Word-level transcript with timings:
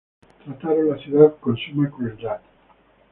Trataron 0.45 0.89
la 0.89 0.97
ciudad 0.97 1.35
con 1.39 1.55
suma 1.55 1.87
crueldad. 1.91 2.41